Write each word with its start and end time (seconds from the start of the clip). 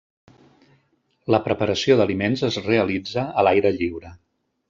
La 1.35 1.39
preparació 1.47 1.99
d'aliments 1.99 2.43
es 2.49 2.59
realitza 2.69 3.27
a 3.43 3.47
l'aire 3.49 3.75
lliure. 3.79 4.15